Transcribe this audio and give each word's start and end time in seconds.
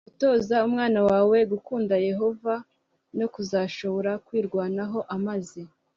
gutoza 0.07 0.55
umwana 0.67 0.99
wawe 1.09 1.37
gukunda 1.51 1.95
yehova 2.07 2.53
no 3.17 3.27
kuzashobora 3.33 4.11
kwirwanaho 4.25 4.99
amaze 5.15 5.61